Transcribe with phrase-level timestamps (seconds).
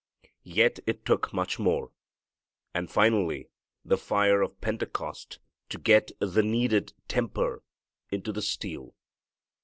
[0.49, 1.91] Yet it took much more,
[2.73, 3.49] and finally
[3.85, 5.37] the fire of Pentecost,
[5.69, 7.61] to get the needed temper
[8.09, 8.95] into the steel.